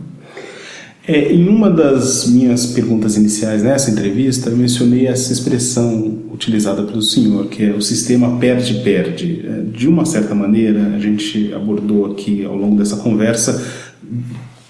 É, 1.06 1.35
em 1.35 1.49
uma 1.49 1.68
das 1.68 2.26
minhas 2.26 2.64
perguntas 2.66 3.16
iniciais 3.16 3.62
nessa 3.62 3.90
entrevista, 3.90 4.49
eu 4.49 4.56
mencionei 4.56 5.06
essa 5.06 5.33
expressão 5.33 6.18
utilizada 6.33 6.83
pelo 6.83 7.02
senhor, 7.02 7.47
que 7.47 7.62
é 7.62 7.71
o 7.73 7.83
sistema 7.83 8.38
perde-perde. 8.38 9.44
É, 9.47 9.62
de 9.71 9.87
uma 9.87 10.06
certa 10.06 10.35
maneira, 10.35 10.94
a 10.97 10.99
gente 10.99 11.52
abordou 11.52 12.06
aqui 12.06 12.44
ao 12.44 12.56
longo 12.56 12.76
dessa 12.76 12.97
conversa 12.97 13.62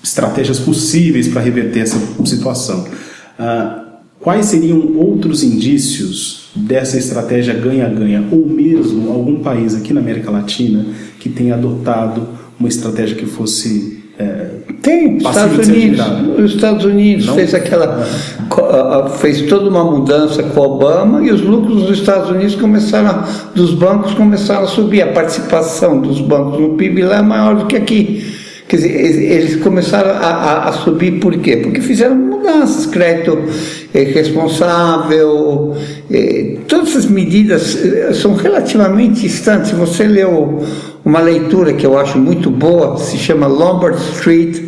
estratégias 0.03 0.59
possíveis 0.59 1.29
para 1.29 1.41
reverter 1.41 1.81
essa 1.81 1.99
situação. 2.25 2.85
Ah, 3.39 3.84
Quais 4.25 4.47
seriam 4.47 4.97
outros 4.97 5.43
indícios 5.45 6.49
dessa 6.57 6.97
estratégia 6.97 7.53
ganha-ganha, 7.53 8.25
ou 8.33 8.47
mesmo 8.47 9.13
algum 9.13 9.41
país 9.41 9.75
aqui 9.75 9.93
na 9.93 10.01
América 10.01 10.31
Latina 10.31 10.87
que 11.21 11.29
tenha 11.29 11.53
adotado 11.55 12.27
uma 12.59 12.67
estratégia 12.67 13.17
que 13.17 13.27
fosse 13.27 14.03
é, 14.19 14.47
tem 14.81 15.19
Estados 15.19 15.69
Unidos. 15.69 16.07
os 16.39 16.55
Estados 16.55 16.85
Unidos 16.87 17.27
Não? 17.27 17.35
fez 17.35 17.53
aquela 17.53 18.07
fez 19.19 19.43
toda 19.43 19.69
uma 19.69 19.85
mudança 19.85 20.43
com 20.43 20.61
Obama 20.61 21.23
e 21.23 21.31
os 21.31 21.43
lucros 21.43 21.83
dos 21.83 21.99
Estados 21.99 22.31
Unidos 22.31 22.55
começaram 22.55 23.25
dos 23.55 23.75
bancos 23.75 24.15
começaram 24.15 24.65
a 24.65 24.69
subir. 24.69 25.03
A 25.03 25.09
participação 25.09 26.01
dos 26.01 26.23
bancos 26.23 26.61
no 26.61 26.71
PIB 26.71 27.03
lá 27.03 27.19
é 27.19 27.23
maior 27.23 27.57
do 27.57 27.67
que 27.67 27.77
aqui 27.77 28.44
Quer 28.67 28.77
dizer, 28.77 28.93
eles 28.93 29.57
começaram 29.57 30.11
a, 30.11 30.27
a, 30.27 30.69
a, 30.71 30.73
subir 30.73 31.21
por 31.21 31.37
quê? 31.37 31.59
Porque 31.59 31.83
fizeram 31.83 32.17
mudanças, 32.17 32.87
crédito 32.87 33.39
é, 33.93 34.03
responsável, 34.05 35.77
é, 36.11 36.57
todas 36.67 36.89
essas 36.89 37.07
medidas 37.07 37.77
é, 37.77 38.15
são 38.15 38.35
relativamente 38.35 39.21
distantes. 39.21 39.71
Você 39.73 40.05
leu 40.05 40.65
uma 41.05 41.21
leitura 41.21 41.75
que 41.75 41.85
eu 41.85 41.99
acho 41.99 42.19
muito 42.19 42.51
boa, 42.51 42.97
se 42.97 43.19
chama 43.19 43.47
Lombard 43.47 43.99
Street, 44.15 44.59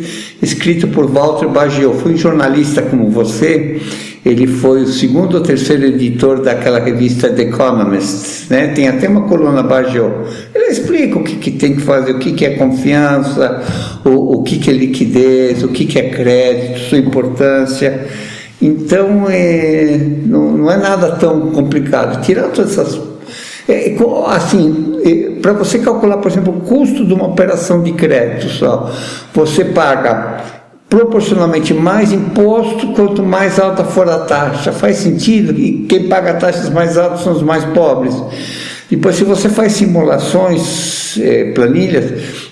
escrito 0.43 0.87
por 0.87 1.07
Walter 1.07 1.47
Baggiot, 1.47 1.97
foi 1.97 2.13
um 2.13 2.17
jornalista 2.17 2.83
como 2.83 3.09
você, 3.09 3.81
ele 4.27 4.45
foi 4.45 4.83
o 4.83 4.87
segundo 4.87 5.35
ou 5.35 5.41
terceiro 5.41 5.85
editor 5.85 6.41
daquela 6.41 6.79
revista 6.79 7.29
The 7.29 7.43
Economist, 7.43 8.49
né? 8.49 8.67
Tem 8.67 8.89
até 8.89 9.07
uma 9.07 9.21
coluna 9.21 9.63
Bajot. 9.63 10.13
Ele 10.53 10.65
explica 10.65 11.17
o 11.17 11.23
que, 11.23 11.37
que 11.37 11.51
tem 11.51 11.75
que 11.75 11.81
fazer, 11.81 12.11
o 12.11 12.19
que, 12.19 12.33
que 12.33 12.45
é 12.45 12.49
confiança, 12.55 13.63
o, 14.03 14.39
o 14.39 14.43
que, 14.43 14.59
que 14.59 14.69
é 14.69 14.73
liquidez, 14.73 15.63
o 15.63 15.69
que, 15.69 15.85
que 15.85 15.97
é 15.97 16.09
crédito, 16.09 16.89
sua 16.89 16.97
importância. 16.97 18.05
Então, 18.61 19.27
é, 19.29 19.97
não, 20.25 20.51
não 20.57 20.71
é 20.71 20.75
nada 20.75 21.11
tão 21.11 21.51
complicado. 21.51 22.21
Tirando 22.21 22.51
todas 22.51 22.71
essas 22.71 22.99
é, 23.69 23.95
assim, 24.27 24.99
é, 25.05 25.39
para 25.41 25.53
você 25.53 25.79
calcular, 25.79 26.17
por 26.17 26.29
exemplo, 26.29 26.53
o 26.57 26.61
custo 26.61 27.05
de 27.05 27.13
uma 27.13 27.27
operação 27.27 27.81
de 27.81 27.93
crédito 27.93 28.49
só, 28.49 28.91
você 29.33 29.63
paga 29.63 30.56
proporcionalmente 30.89 31.73
mais 31.73 32.11
imposto 32.11 32.93
quanto 32.93 33.21
mais 33.21 33.59
alta 33.59 33.83
for 33.83 34.09
a 34.09 34.19
taxa. 34.19 34.71
Faz 34.71 34.97
sentido? 34.97 35.57
E 35.59 35.85
quem 35.87 36.07
paga 36.07 36.35
taxas 36.35 36.69
mais 36.69 36.97
altas 36.97 37.21
são 37.21 37.33
os 37.33 37.41
mais 37.41 37.65
pobres. 37.65 38.15
Depois, 38.89 39.17
se 39.17 39.25
você 39.25 39.49
faz 39.49 39.73
simulações, 39.73 41.19
é, 41.19 41.51
planilhas, 41.51 42.05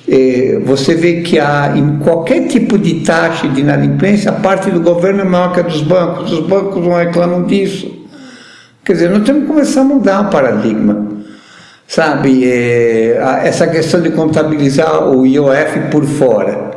é, 0.07 0.59
você 0.65 0.93
vê 0.93 1.21
que 1.21 1.39
há, 1.39 1.73
em 1.77 1.99
qualquer 1.99 2.47
tipo 2.47 2.77
de 2.77 3.05
taxa 3.05 3.47
de 3.47 3.61
inadimplência, 3.61 4.31
a 4.31 4.33
parte 4.33 4.69
do 4.69 4.81
governo 4.81 5.21
é 5.21 5.23
maior 5.23 5.53
que 5.53 5.61
a 5.61 5.63
dos 5.63 5.81
bancos. 5.81 6.33
Os 6.33 6.45
bancos 6.45 6.85
não 6.85 6.93
reclamam 6.93 7.43
disso. 7.43 7.89
Quer 8.83 8.93
dizer, 8.93 9.09
nós 9.09 9.23
temos 9.23 9.43
que 9.43 9.47
começar 9.47 9.81
a 9.81 9.85
mudar 9.85 10.21
o 10.23 10.29
paradigma. 10.29 11.07
Sabe, 11.87 12.43
é, 12.43 13.17
essa 13.43 13.67
questão 13.67 14.01
de 14.01 14.09
contabilizar 14.09 15.07
o 15.07 15.25
IOF 15.25 15.79
por 15.89 16.03
fora. 16.03 16.74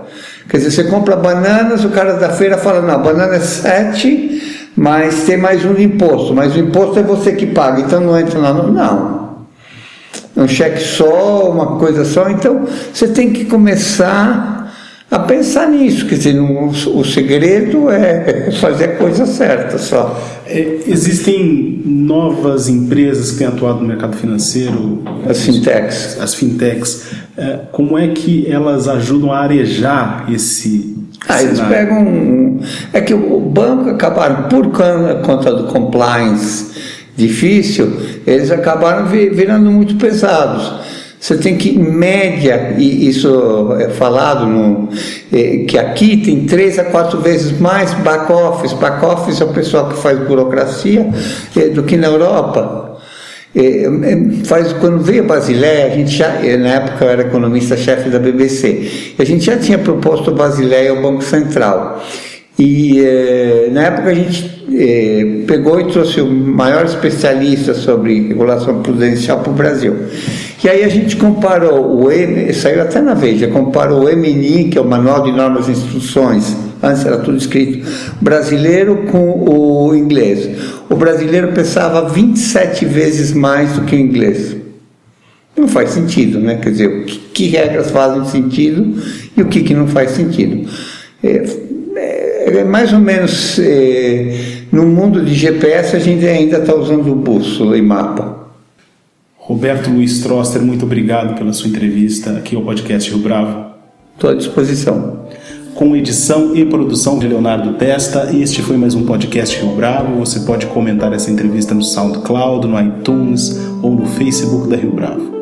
Quer 0.48 0.58
dizer, 0.58 0.70
você 0.70 0.84
compra 0.84 1.14
bananas, 1.14 1.84
o 1.84 1.90
cara 1.90 2.14
da 2.14 2.30
feira 2.30 2.56
fala, 2.56 2.80
não, 2.80 3.02
banana 3.02 3.34
é 3.34 3.40
7, 3.40 4.70
mas 4.74 5.24
tem 5.24 5.36
mais 5.36 5.64
um 5.64 5.78
imposto, 5.78 6.34
mas 6.34 6.56
o 6.56 6.58
imposto 6.58 6.98
é 6.98 7.02
você 7.02 7.32
que 7.32 7.46
paga, 7.46 7.82
então 7.82 8.00
não 8.00 8.18
entra. 8.18 8.40
Não. 8.40 8.68
não. 8.68 9.28
Um 10.36 10.48
cheque 10.48 10.80
só, 10.80 11.50
uma 11.50 11.78
coisa 11.78 12.04
só, 12.04 12.30
então 12.30 12.64
você 12.92 13.08
tem 13.08 13.32
que 13.32 13.44
começar 13.44 14.57
a 15.10 15.20
pensar 15.20 15.70
nisso, 15.70 16.06
quer 16.06 16.16
dizer, 16.16 16.34
no, 16.34 16.68
o 16.68 17.04
segredo 17.04 17.88
é 17.88 18.50
fazer 18.60 18.84
a 18.84 18.96
coisa 18.96 19.24
certa 19.24 19.78
só. 19.78 20.22
É, 20.46 20.80
existem 20.86 21.80
novas 21.84 22.68
empresas 22.68 23.32
que 23.32 23.38
têm 23.38 23.46
atuado 23.46 23.80
no 23.80 23.86
mercado 23.86 24.16
financeiro? 24.16 25.02
As 25.26 25.42
fintechs. 25.42 26.20
As 26.20 26.34
fintechs. 26.34 27.06
É, 27.38 27.60
como 27.72 27.96
é 27.96 28.08
que 28.08 28.50
elas 28.50 28.86
ajudam 28.86 29.32
a 29.32 29.38
arejar 29.38 30.26
esse. 30.30 30.94
Ah, 31.26 31.42
eles 31.42 31.60
pegam. 31.60 32.60
É 32.92 33.00
que 33.00 33.14
o 33.14 33.40
banco 33.40 33.88
acabaram, 33.88 34.48
por 34.48 34.70
conta 35.22 35.54
do 35.54 35.64
compliance 35.72 36.68
difícil, 37.16 37.92
eles 38.26 38.50
acabaram 38.50 39.06
virando 39.06 39.70
muito 39.70 39.96
pesados. 39.96 40.87
Você 41.20 41.36
tem 41.36 41.56
que, 41.56 41.70
em 41.70 41.78
média, 41.78 42.74
e 42.78 43.08
isso 43.08 43.72
é 43.78 43.88
falado, 43.88 44.46
no, 44.46 44.88
é, 45.32 45.64
que 45.66 45.76
aqui 45.76 46.16
tem 46.18 46.46
três 46.46 46.78
a 46.78 46.84
quatro 46.84 47.20
vezes 47.20 47.58
mais 47.58 47.92
back-office. 47.94 48.72
Back-office 48.74 49.40
é 49.40 49.44
o 49.44 49.48
pessoal 49.48 49.88
que 49.88 49.96
faz 49.96 50.18
burocracia 50.20 51.08
é, 51.56 51.68
do 51.70 51.82
que 51.82 51.96
na 51.96 52.06
Europa. 52.06 52.98
É, 53.54 53.84
é 53.84 54.44
faz, 54.44 54.72
quando 54.74 55.00
veio 55.00 55.24
a 55.24 55.26
Basileia, 55.26 55.86
a 55.86 55.90
gente 55.90 56.10
já, 56.16 56.28
é, 56.44 56.56
na 56.56 56.68
época 56.68 57.04
eu 57.04 57.10
era 57.10 57.22
economista-chefe 57.22 58.10
da 58.10 58.20
BBC, 58.20 59.14
a 59.18 59.24
gente 59.24 59.44
já 59.44 59.56
tinha 59.56 59.78
proposto 59.78 60.30
a 60.30 60.34
Basileia 60.34 60.90
ao 60.90 61.02
Banco 61.02 61.22
Central. 61.22 62.00
E 62.58 63.00
é, 63.04 63.68
na 63.70 63.82
época 63.82 64.10
a 64.10 64.14
gente 64.14 64.64
é, 64.74 65.44
pegou 65.46 65.80
e 65.80 65.84
trouxe 65.84 66.20
o 66.20 66.28
maior 66.28 66.84
especialista 66.84 67.72
sobre 67.72 68.28
regulação 68.28 68.82
prudencial 68.82 69.38
para 69.40 69.52
o 69.52 69.54
Brasil. 69.54 69.94
E 70.62 70.68
aí 70.68 70.82
a 70.82 70.88
gente 70.88 71.16
comparou 71.16 72.02
o 72.02 72.10
M, 72.10 72.52
saiu 72.52 72.82
até 72.82 73.00
na 73.00 73.14
Veja, 73.14 73.46
comparou 73.46 74.06
o 74.06 74.16
MNI, 74.16 74.70
que 74.70 74.76
é 74.76 74.80
o 74.80 74.84
Manual 74.84 75.22
de 75.22 75.30
Normas 75.30 75.68
e 75.68 75.70
Instruções, 75.70 76.56
antes 76.82 77.06
era 77.06 77.18
tudo 77.18 77.36
escrito, 77.36 77.88
brasileiro 78.20 79.04
com 79.08 79.44
o 79.48 79.94
inglês. 79.94 80.48
O 80.90 80.96
brasileiro 80.96 81.52
pensava 81.52 82.08
27 82.08 82.84
vezes 82.84 83.32
mais 83.32 83.74
do 83.74 83.82
que 83.82 83.94
o 83.94 83.98
inglês. 83.98 84.56
Não 85.56 85.68
faz 85.68 85.90
sentido, 85.90 86.40
né? 86.40 86.56
Quer 86.56 86.70
dizer, 86.70 87.04
que, 87.04 87.18
que 87.18 87.46
regras 87.46 87.90
fazem 87.90 88.24
sentido 88.24 89.00
e 89.36 89.42
o 89.42 89.46
que, 89.46 89.62
que 89.62 89.74
não 89.74 89.86
faz 89.86 90.10
sentido. 90.10 90.68
É, 91.22 91.44
é 92.58 92.64
mais 92.64 92.92
ou 92.92 92.98
menos 92.98 93.58
é, 93.58 94.64
no 94.72 94.84
mundo 94.84 95.24
de 95.24 95.34
GPS 95.34 95.96
a 95.96 95.98
gente 95.98 96.26
ainda 96.26 96.58
está 96.58 96.74
usando 96.74 97.14
bússola 97.14 97.76
e 97.78 97.82
mapa. 97.82 98.48
Roberto 99.36 99.88
Luiz 99.90 100.20
Troster, 100.20 100.60
muito 100.60 100.84
obrigado 100.84 101.38
pela 101.38 101.52
sua 101.52 101.68
entrevista 101.68 102.32
aqui 102.32 102.54
ao 102.54 102.62
podcast 102.62 103.10
Rio 103.10 103.20
Bravo. 103.20 103.72
Estou 104.14 104.30
à 104.30 104.34
disposição. 104.34 105.26
Com 105.74 105.94
edição 105.94 106.56
e 106.56 106.64
produção 106.64 107.18
de 107.18 107.28
Leonardo 107.28 107.74
Testa, 107.74 108.28
este 108.34 108.60
foi 108.62 108.76
mais 108.76 108.94
um 108.94 109.06
podcast 109.06 109.56
Rio 109.58 109.76
Bravo. 109.76 110.18
Você 110.18 110.40
pode 110.40 110.66
comentar 110.66 111.12
essa 111.12 111.30
entrevista 111.30 111.72
no 111.72 111.82
SoundCloud, 111.82 112.66
no 112.66 112.80
iTunes 112.80 113.58
ou 113.80 113.94
no 113.94 114.06
Facebook 114.06 114.68
da 114.68 114.76
Rio 114.76 114.90
Bravo. 114.90 115.37